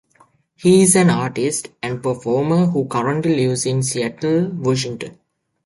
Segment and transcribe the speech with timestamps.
[0.55, 5.19] He is an artist and performer who currently lives in Seattle, Washington.